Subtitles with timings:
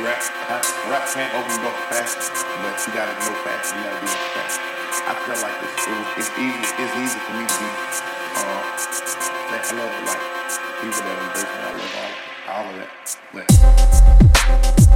[0.00, 0.24] rap,
[0.88, 2.16] rap can't open the door fast,
[2.64, 3.76] but you gotta go fast.
[3.76, 4.60] You gotta be fast.
[5.04, 6.72] I feel like it's, it it's easy.
[6.80, 7.68] It's easy for me to be.
[8.32, 8.62] Uh,
[9.52, 10.24] I love like
[10.80, 11.48] people that embrace me.
[11.60, 12.12] I love all,
[12.54, 12.90] all of that.
[13.32, 14.91] But,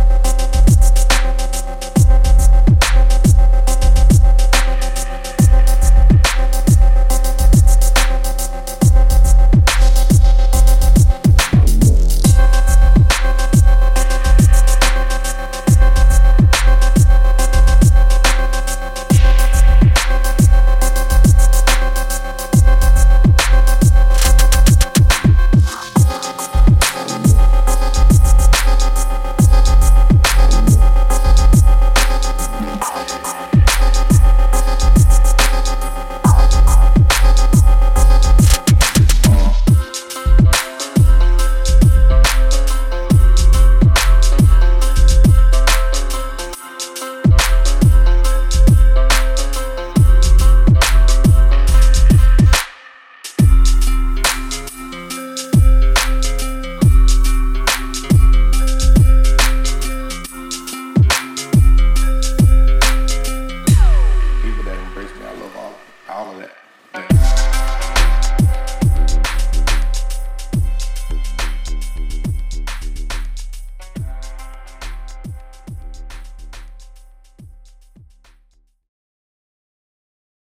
[65.27, 65.75] I love all
[66.09, 66.66] all of that.